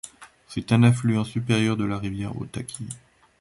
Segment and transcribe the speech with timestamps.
[0.47, 2.87] C’est un affluent supérieur de la rivière Otaki.